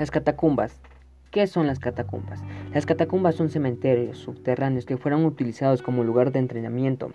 [0.00, 0.80] Las catacumbas.
[1.30, 2.42] ¿Qué son las catacumbas?
[2.72, 7.12] Las catacumbas son cementerios subterráneos que fueron utilizados como lugar de entrenamiento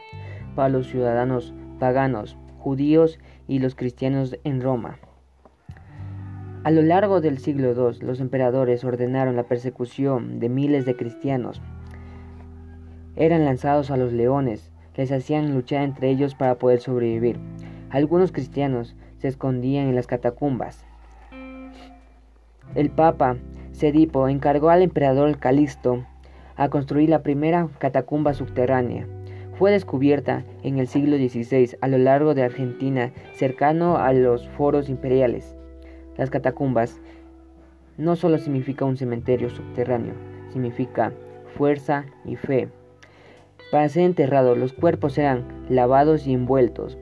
[0.54, 5.00] para los ciudadanos paganos, judíos y los cristianos en Roma.
[6.64, 11.64] A lo largo del siglo II, los emperadores ordenaron la persecución de miles de cristianos.
[13.16, 17.40] Eran lanzados a los leones, les hacían luchar entre ellos para poder sobrevivir.
[17.90, 20.86] Algunos cristianos se escondían en las catacumbas.
[22.76, 23.38] El Papa
[23.72, 26.06] Sedipo encargó al emperador Calixto
[26.58, 29.08] a construir la primera catacumba subterránea.
[29.58, 34.90] Fue descubierta en el siglo XVI a lo largo de Argentina, cercano a los foros
[34.90, 35.56] imperiales.
[36.18, 37.00] Las catacumbas
[37.98, 40.14] no solo significa un cementerio subterráneo,
[40.52, 41.14] significa
[41.58, 42.68] fuerza y fe.
[43.72, 46.98] Para ser enterrados, los cuerpos eran lavados y envueltos.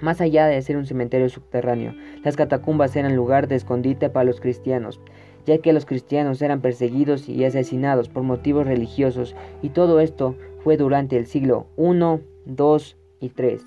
[0.00, 4.40] Más allá de ser un cementerio subterráneo, las catacumbas eran lugar de escondite para los
[4.40, 5.00] cristianos,
[5.46, 10.76] ya que los cristianos eran perseguidos y asesinados por motivos religiosos, y todo esto fue
[10.76, 13.58] durante el siglo I, II y III.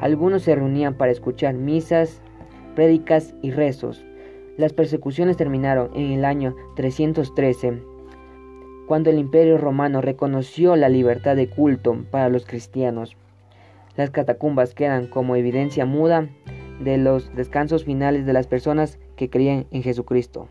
[0.00, 2.22] Algunos se reunían para escuchar misas,
[2.74, 4.04] prédicas y rezos.
[4.56, 7.82] Las persecuciones terminaron en el año 313,
[8.88, 13.16] cuando el imperio romano reconoció la libertad de culto para los cristianos.
[13.98, 16.28] Las catacumbas quedan como evidencia muda
[16.78, 20.48] de los descansos finales de las personas que creían en Jesucristo.